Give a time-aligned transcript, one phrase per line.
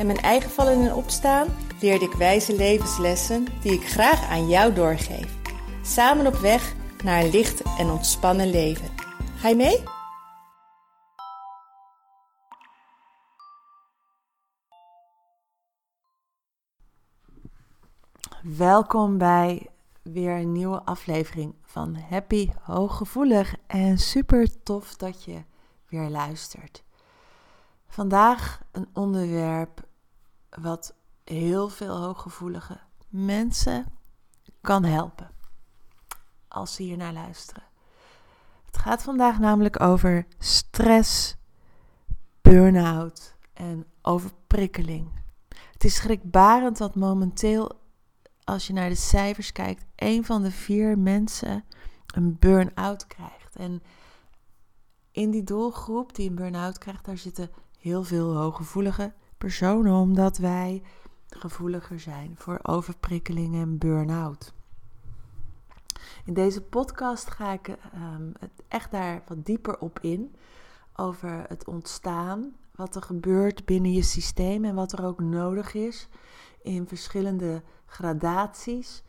[0.00, 1.46] en mijn eigen vallen en opstaan
[1.80, 5.36] leerde ik wijze levenslessen die ik graag aan jou doorgeef.
[5.82, 8.88] Samen op weg naar een licht en ontspannen leven.
[9.36, 9.82] Ga je mee?
[18.56, 19.68] Welkom bij
[20.02, 25.42] weer een nieuwe aflevering van Happy Hooggevoelig en super tof dat je
[25.88, 26.82] weer luistert.
[27.88, 29.88] Vandaag een onderwerp
[30.50, 33.86] wat heel veel hooggevoelige mensen
[34.60, 35.30] kan helpen
[36.48, 37.62] als ze hier naar luisteren.
[38.66, 41.36] Het gaat vandaag namelijk over stress,
[42.42, 45.10] burn-out en overprikkeling.
[45.72, 47.70] Het is schrikbarend dat momenteel,
[48.44, 51.64] als je naar de cijfers kijkt, een van de vier mensen
[52.14, 53.56] een burn-out krijgt.
[53.56, 53.82] En
[55.10, 60.82] in die doelgroep die een burn-out krijgt, daar zitten heel veel hooggevoelige personen, omdat wij
[61.28, 64.52] gevoeliger zijn voor overprikkeling en burn-out.
[66.24, 68.32] In deze podcast ga ik um,
[68.68, 70.34] echt daar wat dieper op in
[70.94, 76.08] over het ontstaan, wat er gebeurt binnen je systeem en wat er ook nodig is
[76.62, 79.02] in verschillende gradaties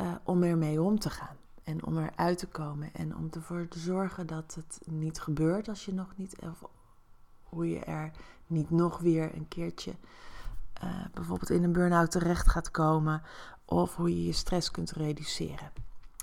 [0.00, 3.78] uh, om ermee om te gaan en om eruit te komen en om ervoor te
[3.78, 6.68] zorgen dat het niet gebeurt als je nog niet, of
[7.42, 8.10] hoe je er
[8.46, 9.94] niet nog weer een keertje
[10.84, 13.22] uh, bijvoorbeeld in een burn-out terecht gaat komen.
[13.64, 15.72] Of hoe je je stress kunt reduceren.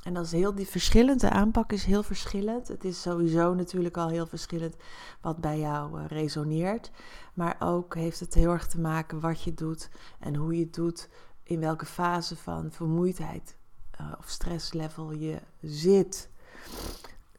[0.04, 1.22] En dat is heel die verschillend.
[1.22, 2.68] De aanpak is heel verschillend.
[2.68, 4.76] Het is sowieso natuurlijk al heel verschillend
[5.22, 6.92] wat bij jou uh, resoneert.
[7.34, 10.74] Maar ook heeft het heel erg te maken wat je doet en hoe je het
[10.74, 11.10] doet.
[11.44, 13.56] In welke fase van vermoeidheid
[14.02, 16.30] uh, of stresslevel je zit.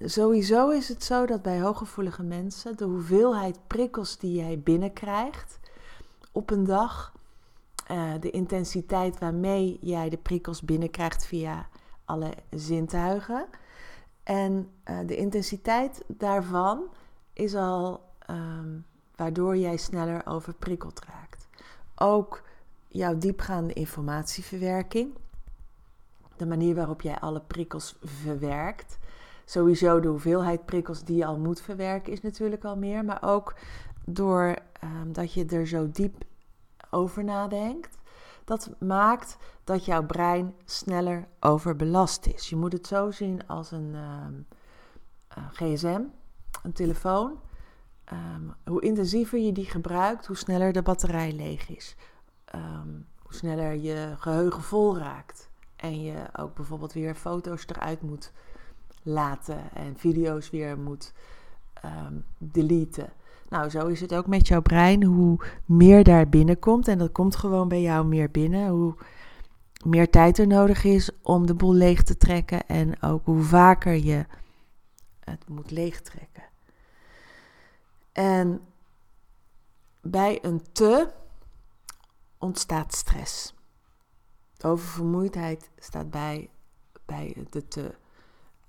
[0.05, 5.59] Sowieso is het zo dat bij hooggevoelige mensen de hoeveelheid prikkels die jij binnenkrijgt
[6.33, 7.13] op een dag,
[7.91, 11.69] uh, de intensiteit waarmee jij de prikkels binnenkrijgt via
[12.05, 13.47] alle zintuigen.
[14.23, 16.83] En uh, de intensiteit daarvan
[17.33, 18.87] is al um,
[19.17, 21.49] waardoor jij sneller overprikkeld raakt.
[21.95, 22.43] Ook
[22.89, 25.15] jouw diepgaande informatieverwerking,
[26.37, 28.99] de manier waarop jij alle prikkels verwerkt,
[29.45, 33.05] sowieso de hoeveelheid prikkels die je al moet verwerken is natuurlijk al meer.
[33.05, 33.55] Maar ook
[34.05, 36.25] door um, dat je er zo diep
[36.91, 37.99] over nadenkt.
[38.45, 42.49] Dat maakt dat jouw brein sneller overbelast is.
[42.49, 44.47] Je moet het zo zien als een um,
[45.39, 46.03] uh, gsm,
[46.63, 47.41] een telefoon.
[48.13, 51.97] Um, hoe intensiever je die gebruikt, hoe sneller de batterij leeg is.
[53.23, 55.51] hoe sneller je geheugen vol raakt.
[55.77, 58.33] En je ook bijvoorbeeld weer foto's eruit moet
[59.03, 61.13] laten en video's weer moet
[61.85, 63.13] um, deleten.
[63.49, 65.05] Nou, zo is het ook met jouw brein.
[65.05, 68.95] Hoe meer daar binnenkomt, en dat komt gewoon bij jou meer binnen, hoe
[69.85, 73.95] meer tijd er nodig is om de boel leeg te trekken en ook hoe vaker
[73.95, 74.27] je
[75.21, 76.43] het moet leegtrekken.
[78.13, 78.61] En
[80.01, 81.09] bij een te
[82.39, 83.55] ontstaat stress.
[84.61, 86.51] Oververmoeidheid staat bij,
[87.05, 87.95] bij de te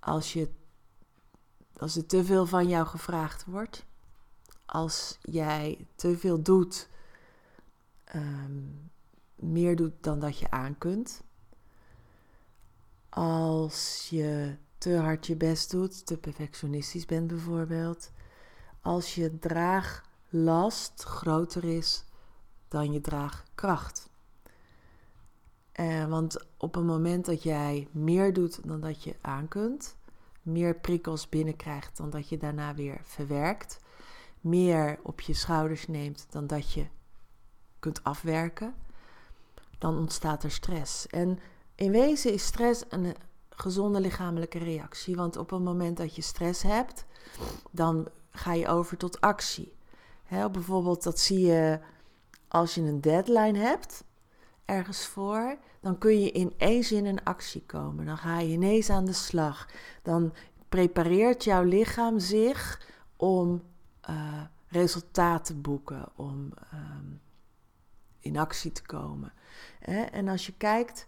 [0.04, 0.50] als, je,
[1.78, 3.86] als er te veel van jou gevraagd wordt,
[4.66, 6.90] als jij te veel doet,
[8.16, 8.92] um,
[9.36, 11.24] meer doet dan dat je aan kunt,
[13.10, 18.12] als je te hard je best doet, te perfectionistisch bent bijvoorbeeld,
[18.82, 22.04] als je draaglast groter is
[22.68, 24.10] dan je draagkracht.
[25.80, 29.96] Uh, want op het moment dat jij meer doet dan dat je aan kunt,
[30.42, 33.80] meer prikkels binnenkrijgt dan dat je daarna weer verwerkt,
[34.42, 36.86] meer op je schouders neemt dan dat je
[37.80, 38.76] kunt afwerken,
[39.78, 41.08] dan ontstaat er stress.
[41.08, 41.40] En
[41.76, 43.16] in wezen is stress een
[43.50, 45.16] gezonde lichamelijke reactie.
[45.16, 47.06] Want op het moment dat je stress hebt,
[47.72, 49.74] dan ga je over tot actie.
[50.52, 51.80] Bijvoorbeeld, dat zie je
[52.48, 54.04] als je een deadline hebt
[54.66, 58.06] ergens voor, dan kun je in één zin in actie komen.
[58.06, 59.70] Dan ga je ineens aan de slag.
[60.02, 60.34] Dan
[60.70, 63.64] prepareert jouw lichaam zich om
[64.10, 67.22] uh, resultaat te boeken, om um,
[68.20, 69.34] in actie te komen.
[70.12, 71.08] En als je kijkt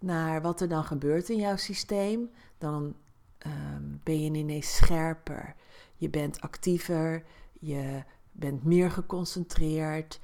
[0.00, 2.94] naar wat er dan gebeurt in jouw systeem, dan
[3.38, 5.54] ehm, ben je ineens scherper.
[5.96, 8.02] Je bent actiever, je
[8.32, 10.22] bent meer geconcentreerd, ehm,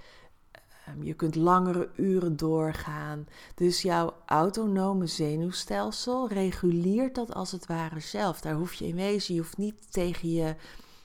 [1.01, 3.27] je kunt langere uren doorgaan.
[3.55, 8.41] Dus jouw autonome zenuwstelsel reguleert dat als het ware zelf.
[8.41, 10.55] Daar hoef je in wezen, je hoeft niet tegen je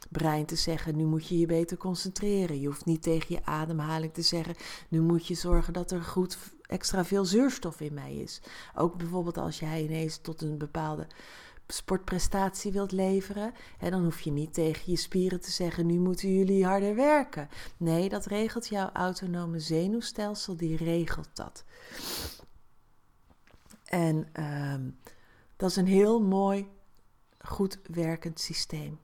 [0.10, 2.60] brein te zeggen: nu moet je je beter concentreren.
[2.60, 4.56] Je hoeft niet tegen je ademhaling te zeggen:
[4.88, 8.42] nu moet je zorgen dat er goed extra veel zuurstof in mij is.
[8.76, 11.08] Ook bijvoorbeeld als jij ineens tot een bepaalde
[11.68, 16.34] sportprestatie wilt leveren, en dan hoef je niet tegen je spieren te zeggen: nu moeten
[16.34, 17.50] jullie harder werken.
[17.78, 21.64] Nee, dat regelt jouw autonome zenuwstelsel, die regelt dat.
[23.86, 24.90] En ehm,
[25.56, 26.68] dat is een heel mooi,
[27.40, 29.00] goed werkend systeem.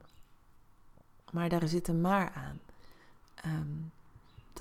[1.32, 2.60] Maar daar zit een maar aan.
[3.34, 3.78] Ehm,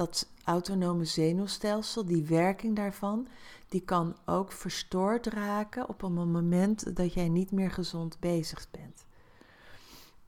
[0.01, 3.27] dat autonome zenuwstelsel, die werking daarvan,
[3.69, 9.05] die kan ook verstoord raken op een moment dat jij niet meer gezond bezig bent.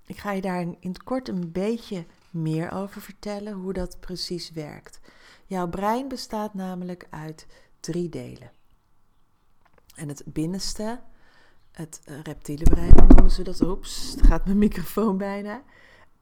[0.05, 4.51] Ik ga je daar in het kort een beetje meer over vertellen hoe dat precies
[4.51, 4.99] werkt.
[5.45, 7.47] Jouw brein bestaat namelijk uit
[7.79, 8.51] drie delen.
[9.95, 10.99] En het binnenste,
[11.71, 13.61] het reptiele brein noemen ze dat.
[13.61, 15.63] Oeps, gaat mijn microfoon bijna.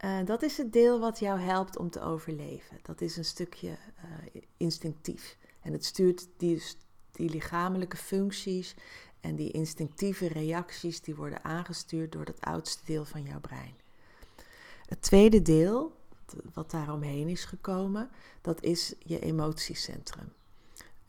[0.05, 2.77] Uh, dat is het deel wat jou helpt om te overleven.
[2.81, 5.37] Dat is een stukje uh, instinctief.
[5.61, 6.63] En het stuurt die,
[7.11, 8.75] die lichamelijke functies
[9.19, 13.73] en die instinctieve reacties, die worden aangestuurd door dat oudste deel van jouw brein.
[14.85, 15.95] Het tweede deel,
[16.53, 18.09] wat daaromheen is gekomen,
[18.41, 20.33] dat is je emotiecentrum.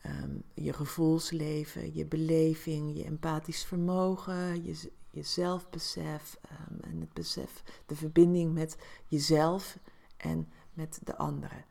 [0.05, 7.63] Um, je gevoelsleven, je beleving, je empathisch vermogen, je, je zelfbesef um, en het besef,
[7.85, 9.77] de verbinding met jezelf
[10.17, 11.65] en met de anderen.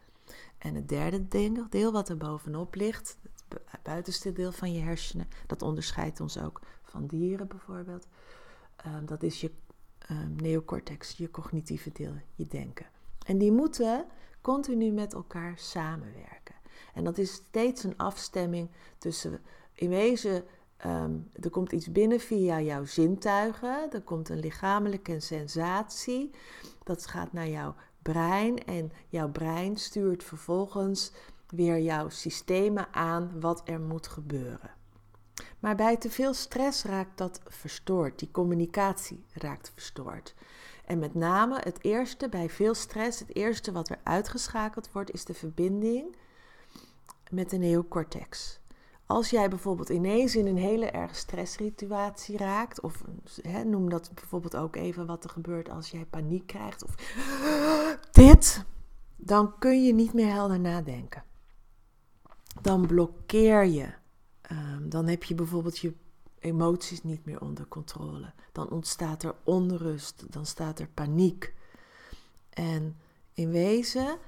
[0.58, 1.28] En het derde
[1.68, 3.18] deel, wat er bovenop ligt,
[3.64, 8.06] het buitenste deel van je hersenen, dat onderscheidt ons ook van dieren bijvoorbeeld.
[8.86, 9.50] Um, dat is je
[10.10, 12.86] um, neocortex, je cognitieve deel, je denken.
[13.26, 14.06] En die moeten
[14.40, 16.54] continu met elkaar samenwerken.
[16.94, 19.40] En dat is steeds een afstemming tussen
[19.72, 20.44] in wezen
[20.82, 23.90] Ehm, er komt iets binnen via jouw zintuigen.
[23.92, 26.30] Er komt een lichamelijke sensatie.
[26.84, 28.64] Dat gaat naar jouw brein.
[28.64, 31.12] En jouw brein stuurt vervolgens
[31.48, 34.70] weer jouw systemen aan wat er moet gebeuren.
[35.58, 38.18] Maar bij te veel stress raakt dat verstoord.
[38.18, 40.34] Die communicatie raakt verstoord.
[40.84, 45.24] En met name het eerste bij veel stress, het eerste wat er uitgeschakeld wordt, is
[45.24, 46.16] de verbinding
[47.30, 48.60] met de neocortex.
[49.06, 53.04] Als jij bijvoorbeeld ineens in een hele erg stresssituatie raakt, of
[53.64, 56.94] noem dat bijvoorbeeld ook even wat er gebeurt als jij paniek krijgt, of
[58.12, 58.64] dit,
[59.16, 61.24] dan kun je niet meer helder nadenken.
[62.60, 63.92] Dan blokkeer je.
[64.52, 65.94] Um, dan heb je bijvoorbeeld je
[66.38, 68.32] emoties niet meer onder controle.
[68.52, 71.54] Dan ontstaat er onrust, dan staat er paniek.
[72.50, 72.96] En
[73.34, 74.18] in wezen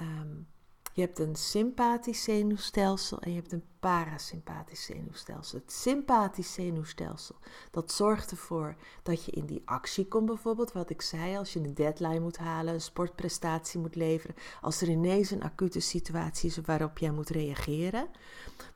[0.00, 0.46] um,
[0.94, 5.58] je hebt een sympathisch zenuwstelsel en je hebt een parasympathisch zenuwstelsel.
[5.58, 7.34] Het sympathisch zenuwstelsel,
[7.70, 10.72] dat zorgt ervoor dat je in die actie komt bijvoorbeeld.
[10.72, 14.36] Wat ik zei, als je een deadline moet halen, een sportprestatie moet leveren.
[14.60, 18.08] Als er ineens een acute situatie is waarop jij moet reageren,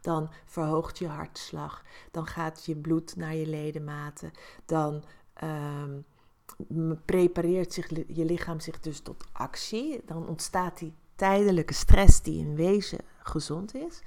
[0.00, 1.84] dan verhoogt je hartslag.
[2.10, 4.32] Dan gaat je bloed naar je ledematen.
[4.64, 5.04] Dan...
[5.44, 6.04] Um,
[7.04, 10.00] prepareert zich, je lichaam zich dus tot actie.
[10.06, 14.02] Dan ontstaat die tijdelijke stress die in wezen gezond is.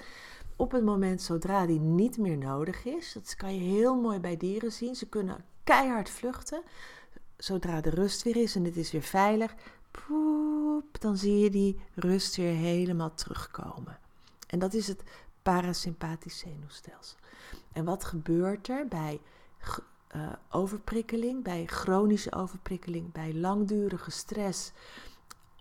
[0.55, 4.37] Op het moment zodra die niet meer nodig is, dat kan je heel mooi bij
[4.37, 4.95] dieren zien.
[4.95, 6.61] Ze kunnen keihard vluchten.
[7.37, 9.55] Zodra de rust weer is en het is weer veilig,
[9.91, 13.99] poep, dan zie je die rust weer helemaal terugkomen.
[14.47, 15.03] En dat is het
[15.41, 17.17] parasympathisch zenuwstelsel.
[17.73, 19.21] En wat gebeurt er bij
[20.15, 24.71] uh, overprikkeling, bij chronische overprikkeling, bij langdurige stress?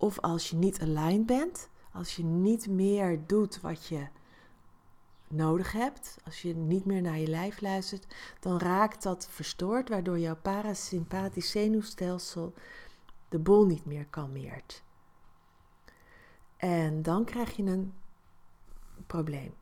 [0.00, 4.07] Of als je niet aligned bent, als je niet meer doet wat je
[5.28, 8.07] nodig hebt, als je niet meer naar je lijf luistert,
[8.40, 12.54] dan raakt dat verstoord, waardoor jouw parasympathisch zenuwstelsel
[13.28, 14.83] de bol niet meer kalmeert.
[16.57, 17.95] En dan krijg je een
[19.07, 19.54] probleem.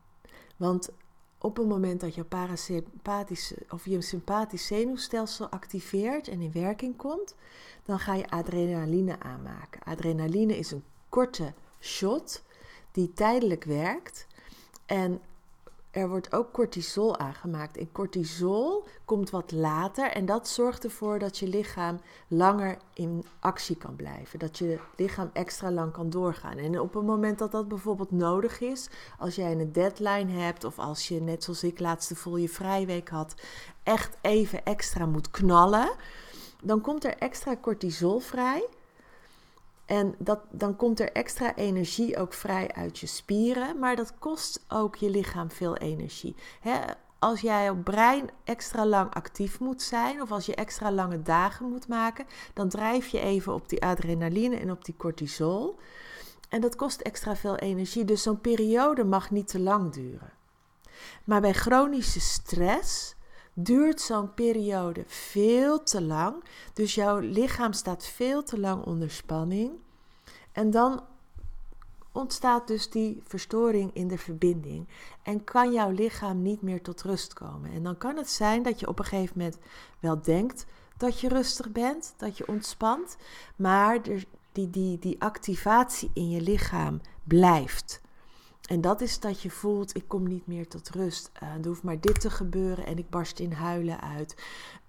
[0.56, 0.90] Want
[1.38, 7.34] op het moment dat je parasympathische of je sympathisch zenuwstelsel activeert en in werking komt,
[7.82, 9.82] dan ga je adrenaline aanmaken.
[9.82, 12.42] Adrenaline is een korte shot
[12.92, 14.26] die tijdelijk werkt
[14.86, 15.20] en
[15.98, 17.76] er wordt ook cortisol aangemaakt.
[17.76, 23.76] En cortisol komt wat later en dat zorgt ervoor dat je lichaam langer in actie
[23.76, 24.38] kan blijven.
[24.38, 26.56] Dat je lichaam extra lang kan doorgaan.
[26.56, 28.88] En op het moment dat dat bijvoorbeeld nodig is,
[29.18, 33.08] als jij een deadline hebt of als je, net zoals ik laatste vol je vrijweek
[33.08, 33.34] had,
[33.82, 35.90] echt even extra moet knallen,
[36.62, 38.68] dan komt er extra cortisol vrij.
[39.88, 44.64] En dat, dan komt er extra energie ook vrij uit je spieren, maar dat kost
[44.68, 46.36] ook je lichaam veel energie.
[47.18, 51.68] als jij op brein extra lang actief moet zijn, of als je extra lange dagen
[51.68, 55.78] moet maken, dan drijf je even op die adrenaline en op die cortisol.
[56.48, 60.32] En dat kost extra veel energie, dus zo'n periode mag niet te lang duren.
[61.24, 63.14] Maar bij chronische stress
[63.60, 66.44] duurt zo'n periode veel te lang.
[66.72, 69.72] Dus jouw lichaam staat veel te lang onder spanning.
[70.52, 71.04] En dan
[72.12, 74.88] ontstaat dus die verstoring in de verbinding.
[75.22, 77.70] En kan jouw lichaam niet meer tot rust komen.
[77.72, 79.58] En dan kan het zijn dat je op een gegeven moment
[80.00, 83.16] wel denkt dat je rustig bent, dat je ontspant.
[83.56, 84.02] Maar
[84.52, 88.00] die, die, die activatie in je lichaam blijft.
[88.68, 91.30] En dat is dat je voelt, ik kom niet meer tot rust.
[91.42, 94.36] Uh, er hoeft maar dit te gebeuren en ik barst in huilen uit.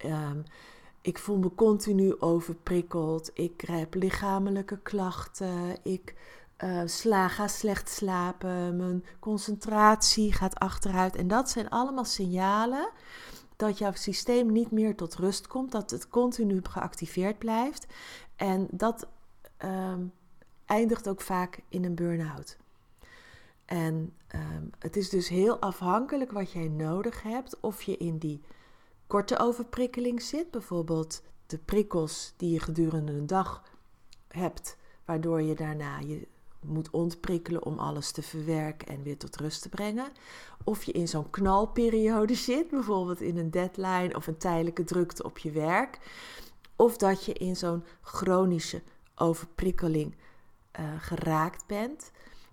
[0.06, 0.44] Um,
[1.02, 3.32] ik voel me continu overprikkeld.
[3.34, 5.78] Ik heb lichamelijke klachten.
[5.84, 6.16] Ik
[6.64, 8.78] uh, sla, ga slecht slapen.
[8.78, 11.16] Mijn concentratie gaat achteruit.
[11.16, 12.90] En dat zijn allemaal signalen
[13.56, 15.72] dat jouw systeem niet meer tot rust komt.
[15.72, 17.88] Dat het continu geactiveerd blijft.
[18.36, 19.08] En dat
[19.58, 20.04] ehm,
[20.66, 22.58] eindigt ook vaak in een burn-out.
[23.70, 27.60] En ehm, het is dus heel afhankelijk wat jij nodig hebt.
[27.60, 28.42] Of je in die
[29.08, 33.64] korte overprikkeling zit, bijvoorbeeld de prikkels die je gedurende een dag
[34.28, 36.28] hebt, waardoor je daarna je
[36.66, 40.12] moet ontprikkelen om alles te verwerken en weer tot rust te brengen.
[40.64, 45.38] Of je in zo'n knalperiode zit, bijvoorbeeld in een deadline of een tijdelijke drukte op
[45.38, 46.00] je werk.
[46.76, 48.82] Of dat je in zo'n chronische
[49.16, 50.16] overprikkeling
[50.80, 52.12] uh, geraakt bent.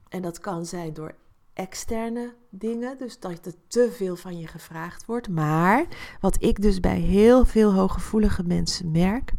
[0.09, 1.15] En dat kan zijn door
[1.53, 5.29] externe dingen, dus dat er te veel van je gevraagd wordt.
[5.29, 5.87] Maar
[6.21, 9.33] wat ik dus bij heel veel hooggevoelige mensen merk,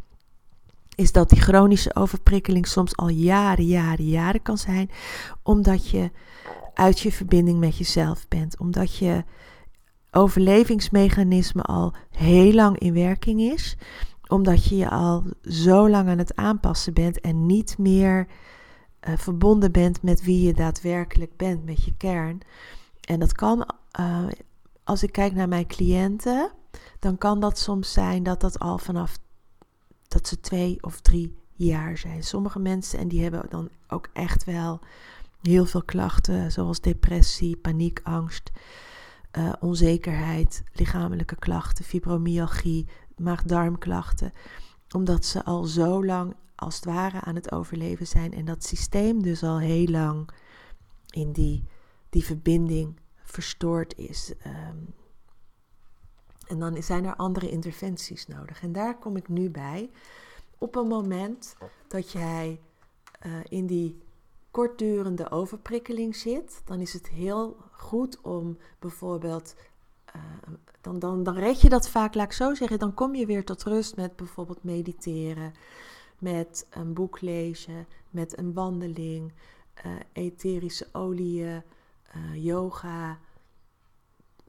[0.96, 4.90] is dat die chronische overprikkeling soms al jaren, jaren, jaren kan zijn,
[5.44, 6.12] omdat je
[6.74, 9.24] uit je verbinding met jezelf bent, omdat je
[10.12, 13.78] overlevingsmechanisme al heel lang in werking is,
[14.28, 18.28] omdat je je al zo lang aan het aanpassen bent en niet meer
[19.08, 22.40] uh, verbonden bent met wie je daadwerkelijk bent, met je kern.
[23.02, 23.68] En dat kan,
[24.00, 24.28] uh,
[24.84, 26.52] als ik kijk naar mijn cliënten,
[27.00, 29.18] dan kan dat soms zijn dat dat al vanaf
[30.08, 32.24] dat ze twee of drie jaar zijn.
[32.24, 34.80] Sommige mensen, en die hebben dan ook echt wel
[35.42, 38.52] heel veel klachten, zoals depressie, paniek, angst,
[39.38, 42.88] uh, onzekerheid, lichamelijke klachten, fibromyalgie,
[43.18, 44.34] maag-darmklachten,
[44.96, 48.34] omdat ze al zo lang als het ware aan het overleven zijn.
[48.34, 50.30] En dat systeem dus al heel lang
[51.10, 51.64] in die,
[52.10, 54.34] die verbinding verstoord is.
[54.42, 54.78] Ehm,
[56.48, 58.62] en dan zijn er andere interventies nodig.
[58.62, 59.90] En daar kom ik nu bij.
[60.58, 61.56] Op een moment
[61.88, 62.60] dat jij
[63.26, 64.02] uh, in die
[64.52, 69.56] kortdurende overprikkeling zit, dan is het heel goed om bijvoorbeeld.
[70.16, 70.22] Uh,
[70.82, 72.80] dan, dan, dan red je dat vaak, laat ik zo zeggen.
[72.80, 75.54] Dan kom je weer tot rust met bijvoorbeeld mediteren
[76.20, 79.34] met een boek lezen, met een wandeling,
[79.86, 81.64] uh, etherische oliën,
[82.16, 83.20] uh, yoga.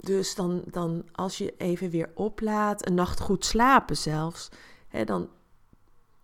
[0.00, 4.48] Dus dan, dan als je even weer oplaat, een nacht goed slapen zelfs,
[4.88, 5.28] hè, dan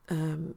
[0.06, 0.54] um,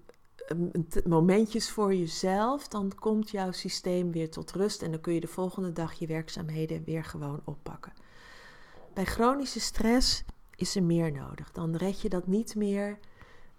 [1.06, 5.28] momentjes voor jezelf, dan komt jouw systeem weer tot rust en dan kun je de
[5.28, 7.94] volgende dag je werkzaamheden weer gewoon oppakken.
[8.94, 10.24] Bij chronische stress
[10.56, 11.52] is er meer nodig.
[11.52, 13.00] Dan red je dat niet meer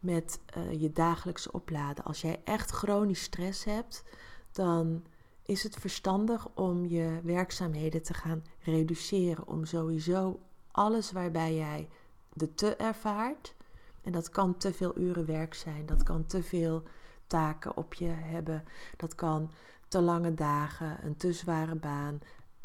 [0.00, 2.04] met uh, je dagelijkse opladen.
[2.04, 4.04] Als jij echt chronisch stress hebt,
[4.52, 5.04] dan
[5.42, 9.46] is het verstandig om je werkzaamheden te gaan reduceren.
[9.46, 10.40] Om sowieso
[10.70, 11.88] alles waarbij jij
[12.32, 13.54] de te ervaart,
[14.02, 16.82] en dat kan te veel uren werk zijn, dat kan te veel
[17.26, 18.64] taken op je hebben,
[18.96, 19.50] dat kan
[19.88, 22.20] te lange dagen, een te zware baan,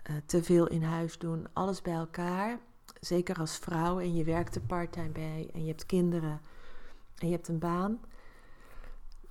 [0.10, 2.60] uh, te veel in huis doen, alles bij elkaar.
[3.00, 6.42] Zeker als vrouw en je werkt er parttime bij en je hebt kinderen
[7.18, 8.00] en je hebt een baan,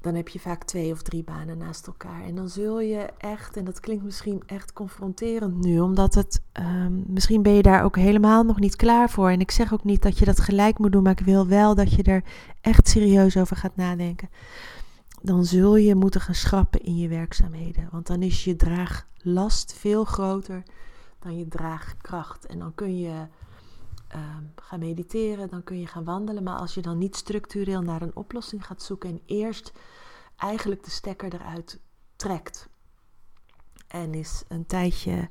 [0.02, 2.22] dan heb je vaak twee of drie banen naast elkaar.
[2.24, 7.04] En dan zul je echt, en dat klinkt misschien echt confronterend nu, omdat het, um,
[7.06, 9.30] misschien ben je daar ook helemaal nog niet klaar voor.
[9.30, 11.74] En ik zeg ook niet dat je dat gelijk moet doen, maar ik wil wel
[11.74, 12.24] dat je er
[12.60, 14.28] echt serieus over gaat nadenken.
[15.22, 17.88] Dan zul je moeten gaan schrappen in je werkzaamheden.
[17.90, 20.62] Want dan is je draaglast veel groter
[21.18, 22.46] dan je draagkracht.
[22.46, 23.26] En dan kun je
[24.14, 26.42] um, gaan mediteren, dan kun je gaan wandelen.
[26.42, 29.72] Maar als je dan niet structureel naar een oplossing gaat zoeken en eerst
[30.36, 31.80] eigenlijk de stekker eruit
[32.16, 32.68] trekt
[33.88, 35.28] en is een tijdje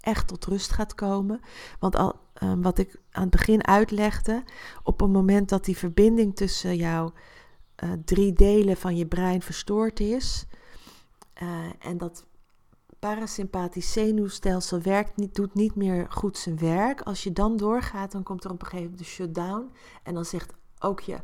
[0.00, 1.40] echt tot rust gaat komen.
[1.78, 4.44] Want al, um, wat ik aan het begin uitlegde,
[4.82, 7.12] op het moment dat die verbinding tussen jouw
[7.84, 10.46] uh, drie delen van je brein verstoord is
[11.42, 12.26] uh, en dat
[12.98, 17.00] parasympathisch zenuwstelsel werkt niet, doet niet meer goed zijn werk.
[17.00, 19.70] Als je dan doorgaat, dan komt er op een gegeven moment de shutdown.
[20.02, 21.18] En dan zegt ook je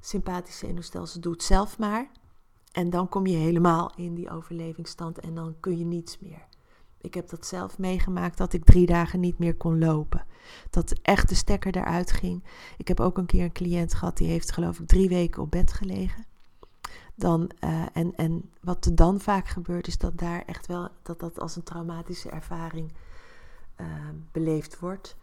[0.00, 2.10] sympathisch zenuwstelsel, doe het zelf maar.
[2.72, 6.46] En dan kom je helemaal in die overlevingsstand en dan kun je niets meer.
[7.00, 10.26] Ik heb dat zelf meegemaakt dat ik drie dagen niet meer kon lopen.
[10.70, 12.44] Dat echt de stekker eruit ging.
[12.76, 15.50] Ik heb ook een keer een cliënt gehad die heeft geloof ik drie weken op
[15.50, 16.24] bed gelegen
[17.14, 21.20] dan, uh, en, en wat er dan vaak gebeurt, is dat daar echt wel dat
[21.20, 22.92] dat als een traumatische ervaring
[23.80, 23.86] uh,
[24.32, 25.16] beleefd wordt.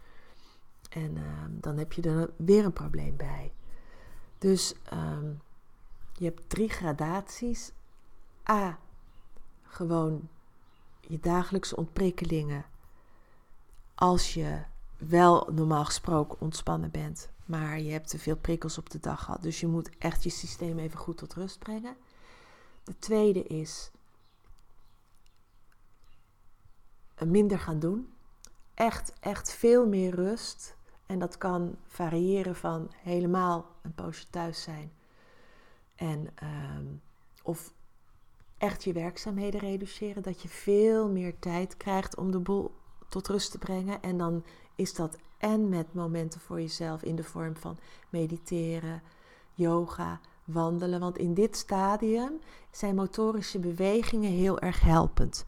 [0.89, 3.53] En uh, dan heb je er weer een probleem bij.
[4.38, 5.41] Dus um,
[6.13, 7.71] je hebt drie gradaties.
[8.50, 8.79] A,
[9.63, 10.29] gewoon
[11.00, 12.65] je dagelijkse ontprikkelingen.
[13.95, 14.63] Als je
[15.10, 19.41] wel normaal gesproken ontspannen bent, maar je hebt te veel prikkels op de dag gehad.
[19.41, 21.96] Dus je moet echt je systeem even goed tot rust brengen.
[22.84, 23.91] De tweede is
[27.25, 28.13] minder gaan doen.
[28.74, 30.75] Echt, echt veel meer rust.
[31.05, 34.91] En dat kan variëren van helemaal een poosje thuis zijn.
[35.96, 36.77] En, uh,
[37.43, 37.74] of
[38.58, 40.24] echt je werkzaamheden reduceren.
[40.24, 42.72] Dat je veel meer tijd krijgt om de boel
[43.11, 44.01] tot rust te brengen.
[44.01, 44.43] En dan
[44.75, 47.77] is dat en met momenten voor jezelf in de vorm van
[48.09, 49.01] mediteren,
[49.53, 50.99] yoga, wandelen.
[50.99, 52.39] Want in dit stadium
[52.71, 55.45] zijn motorische bewegingen heel erg helpend.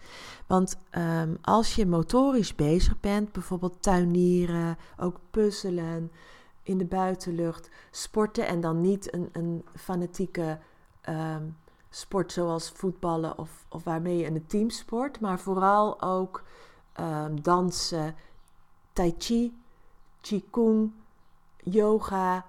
[0.48, 6.12] Want um, als je motorisch bezig bent, bijvoorbeeld tuinieren, ook puzzelen
[6.63, 10.60] in de buitenlucht, sporten en dan niet een, een fanatieke
[11.10, 11.58] um,
[11.89, 16.43] sport zoals voetballen of, of waarmee je een team sport, maar vooral ook
[17.00, 18.16] um, dansen,
[18.94, 19.54] tai chi,
[20.22, 20.91] qigong,
[21.63, 22.46] yoga,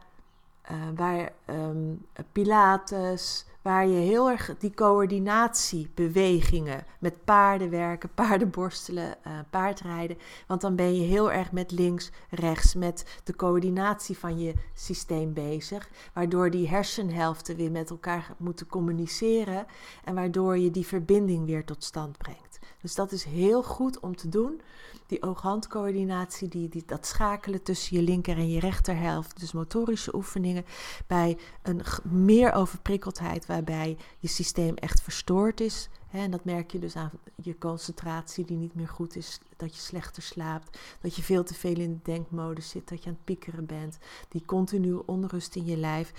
[0.71, 9.33] uh, waar, um, pilates, waar je heel erg die coördinatiebewegingen met paarden werken, paardenborstelen, uh,
[9.51, 10.19] paardrijden.
[10.47, 15.33] Want dan ben je heel erg met links, rechts, met de coördinatie van je systeem
[15.33, 15.89] bezig.
[16.15, 19.67] Waardoor die hersenhelften weer met elkaar moeten communiceren
[20.05, 22.54] en waardoor je die verbinding weer tot stand brengt.
[22.85, 24.61] Dus dat is heel goed om te doen
[25.07, 30.65] die oog-handcoördinatie, die, die, dat schakelen tussen je linker en je rechterhelft, dus motorische oefeningen,
[31.07, 35.89] bij een meer overprikkeldheid waarbij je systeem echt verstoord is.
[36.11, 37.11] En dat merk je dus aan
[37.43, 41.55] je concentratie die niet meer goed is, dat je slechter slaapt, dat je veel te
[41.55, 45.65] veel in de denkmodus zit, dat je aan het piekeren bent, die continue onrust in
[45.65, 46.13] je lijf.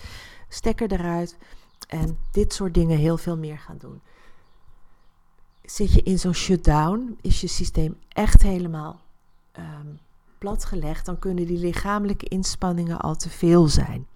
[0.50, 1.38] Stekker eruit
[1.88, 4.02] en dit soort dingen heel veel meer gaan doen
[5.66, 9.02] zit je in zo'n shutdown, is je systeem echt helemaal
[9.58, 10.00] um,
[10.38, 14.08] platgelegd, dan kunnen die lichamelijke inspanningen al te veel zijn.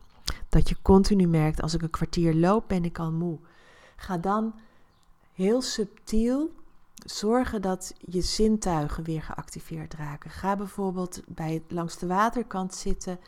[0.50, 3.40] Dat je continu merkt, als ik een kwartier loop, ben ik al moe.
[3.96, 4.54] Ga dan
[5.34, 6.52] heel subtiel
[7.06, 10.30] zorgen dat je zintuigen weer geactiveerd raken.
[10.30, 13.20] Ga bijvoorbeeld bij, langs de waterkant zitten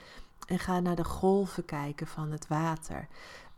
[0.48, 3.08] en ga naar de golven kijken van het water.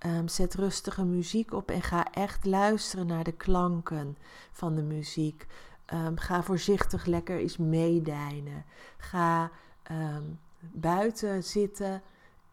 [0.05, 4.17] Um, zet rustige muziek op en ga echt luisteren naar de klanken
[4.51, 5.45] van de muziek.
[5.93, 8.65] Um, ga voorzichtig lekker eens meedijnen.
[8.97, 9.51] Ga
[9.91, 12.01] um, buiten zitten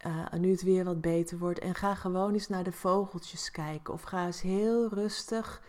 [0.06, 1.58] uh, nu het weer wat beter wordt.
[1.58, 3.94] En ga gewoon eens naar de vogeltjes kijken.
[3.94, 5.62] Of ga eens heel rustig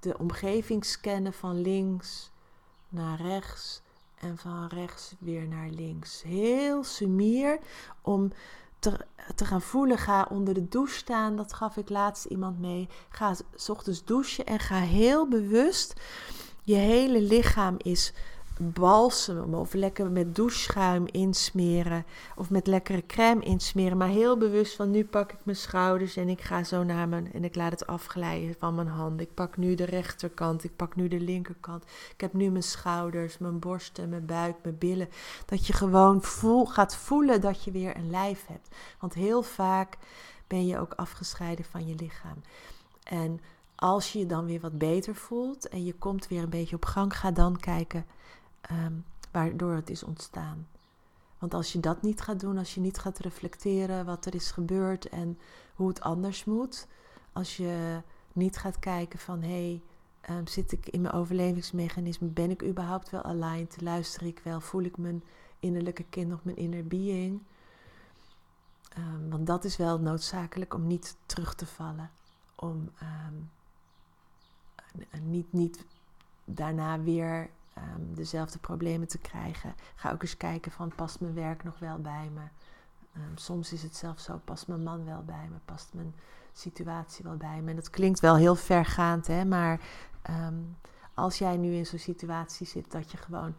[0.00, 2.30] de omgeving scannen van links
[2.88, 3.82] naar rechts.
[4.14, 6.22] En van rechts weer naar links.
[6.22, 7.58] Heel sumier
[8.02, 8.32] om
[8.82, 8.96] te,
[9.34, 9.98] te gaan voelen.
[9.98, 11.36] Ga onder de douche staan.
[11.36, 12.88] Dat gaf ik laatst iemand mee.
[13.08, 16.00] Ga s ochtends douchen en ga heel bewust.
[16.62, 18.12] Je hele lichaam is
[18.58, 22.04] balsem of lekker met doucheschuim insmeren
[22.36, 26.28] of met lekkere crème insmeren, maar heel bewust van nu pak ik mijn schouders en
[26.28, 29.26] ik ga zo naar mijn en ik laat het afglijden van mijn handen.
[29.26, 31.84] Ik pak nu de rechterkant, ik pak nu de linkerkant.
[32.14, 35.08] Ik heb nu mijn schouders, mijn borsten, mijn buik, mijn billen.
[35.46, 38.68] Dat je gewoon voel, gaat voelen dat je weer een lijf hebt.
[39.00, 39.96] Want heel vaak
[40.46, 42.42] ben je ook afgescheiden van je lichaam.
[43.02, 43.40] En
[43.74, 46.84] als je je dan weer wat beter voelt en je komt weer een beetje op
[46.84, 48.06] gang, ga dan kijken
[48.70, 50.66] um, waardoor het is ontstaan.
[51.38, 54.50] Want als je dat niet gaat doen, als je niet gaat reflecteren wat er is
[54.50, 55.38] gebeurd en
[55.74, 56.86] hoe het anders moet,
[57.32, 58.00] als je
[58.32, 59.82] niet gaat kijken van hé, hey,
[60.22, 62.28] Ehm, zit ik in mijn overlevingsmechanisme?
[62.28, 63.80] Ben ik überhaupt wel aligned?
[63.80, 64.60] Luister ik wel?
[64.60, 65.24] Voel ik mijn
[65.60, 67.42] innerlijke kind of mijn inner being?
[68.88, 72.10] Ehm, want dat is wel noodzakelijk om niet terug te vallen.
[72.54, 73.34] Om ehm,
[75.20, 75.84] niet, niet
[76.44, 77.50] daarna weer
[77.98, 79.74] dezelfde problemen te krijgen.
[79.94, 82.40] Ga ook eens kijken van past mijn werk nog wel bij me?
[83.34, 85.56] soms is het zelfs zo, past mijn man wel bij me?
[85.64, 86.14] Past mijn
[86.52, 87.70] situatie wel bij me?
[87.70, 89.44] En dat klinkt wel heel vergaand, hè?
[89.44, 89.80] maar
[90.22, 90.54] Ehm,
[91.14, 93.54] als jij nu in zo'n situatie zit dat je gewoon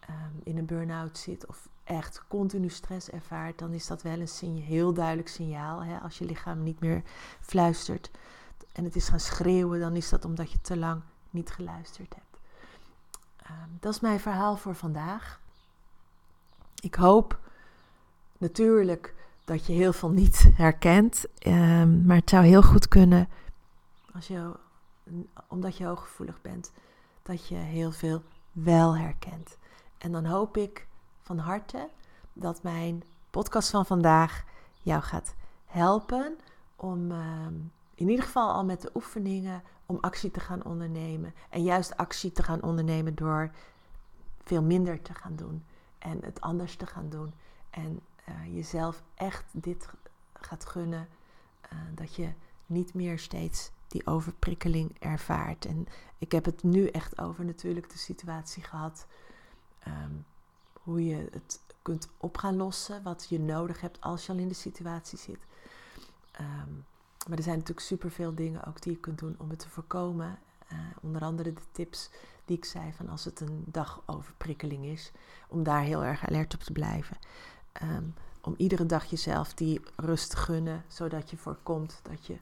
[0.00, 4.56] ehm, in een burn-out zit of echt continu stress ervaart, dan is dat wel een
[4.56, 5.82] heel duidelijk signaal.
[5.82, 5.98] Hè?
[5.98, 7.02] Als je lichaam niet meer
[7.40, 8.10] fluistert
[8.72, 12.27] en het is gaan schreeuwen, dan is dat omdat je te lang niet geluisterd hebt.
[13.48, 15.40] Ehm, dat is mijn verhaal voor vandaag.
[16.80, 17.38] Ik hoop
[18.38, 21.24] natuurlijk dat je heel veel niet herkent,
[22.04, 23.28] maar het zou heel goed kunnen
[24.18, 24.52] als je
[25.48, 26.72] omdat je hooggevoelig bent,
[27.22, 29.58] dat je heel veel wel herkent.
[29.98, 30.86] En dan hoop ik
[31.20, 31.88] van harte
[32.32, 34.44] dat mijn podcast van vandaag
[34.82, 35.34] jou gaat
[35.64, 36.38] helpen
[36.76, 37.54] om ehm,
[37.94, 41.34] in ieder geval al met de oefeningen om actie te gaan ondernemen.
[41.50, 43.50] En juist actie te gaan ondernemen door
[44.42, 45.64] veel minder te gaan doen
[45.98, 47.32] en het anders te gaan doen.
[47.70, 49.88] En uh, jezelf echt dit
[50.32, 51.08] gaat gunnen,
[51.72, 52.32] uh, dat je
[52.66, 55.64] niet meer steeds die overprikkeling ervaart.
[55.64, 55.86] En
[56.18, 59.06] ik heb het nu echt over natuurlijk de situatie gehad.
[59.78, 60.12] Ehm,
[60.72, 63.02] hoe je het kunt op gaan lossen.
[63.02, 65.46] Wat je nodig hebt als je al in de situatie zit.
[66.32, 66.72] Ehm,
[67.28, 70.38] maar er zijn natuurlijk superveel dingen ook die je kunt doen om het te voorkomen.
[70.72, 72.10] Uh, onder andere de tips
[72.44, 75.12] die ik zei van als het een dag overprikkeling is.
[75.48, 77.16] Om daar heel erg alert op te blijven.
[77.72, 78.04] Ehm,
[78.40, 80.84] om iedere dag jezelf die rust te gunnen.
[80.86, 82.32] Zodat je voorkomt dat je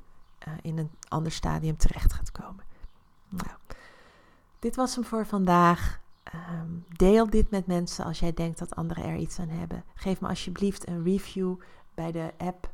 [0.49, 2.65] uh, in een ander stadium terecht gaat komen.
[3.29, 3.57] Nou,
[4.59, 6.01] dit was hem voor vandaag.
[6.35, 9.85] Um, deel dit met mensen als jij denkt dat anderen er iets aan hebben.
[9.95, 11.57] Geef me alsjeblieft een review
[11.95, 12.71] bij de app,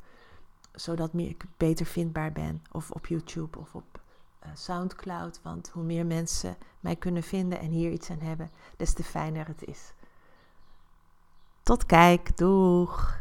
[0.74, 2.62] zodat ik beter vindbaar ben.
[2.72, 4.00] Of op YouTube of op
[4.44, 5.40] uh, Soundcloud.
[5.42, 9.46] Want hoe meer mensen mij kunnen vinden en hier iets aan hebben, des te fijner
[9.46, 9.92] het is.
[11.62, 13.20] Tot kijk, doeg!